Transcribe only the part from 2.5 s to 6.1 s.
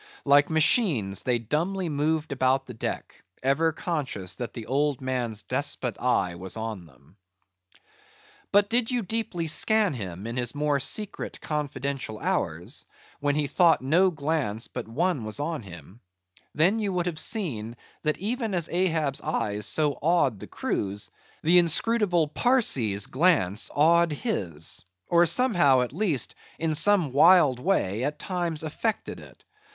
the deck, ever conscious that the old man's despot